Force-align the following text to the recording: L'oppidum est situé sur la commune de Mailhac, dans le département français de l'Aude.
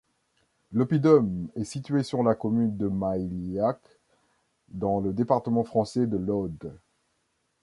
L'oppidum 0.71 1.49
est 1.55 1.63
situé 1.63 2.01
sur 2.01 2.23
la 2.23 2.33
commune 2.33 2.75
de 2.75 2.87
Mailhac, 2.87 3.77
dans 4.69 4.99
le 4.99 5.13
département 5.13 5.63
français 5.63 6.07
de 6.07 6.17
l'Aude. 6.17 6.73